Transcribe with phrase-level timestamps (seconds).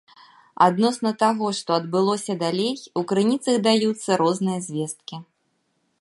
[0.67, 5.15] Адносна таго, што адбылося далей, у крыніцах даюцца розныя звесткі.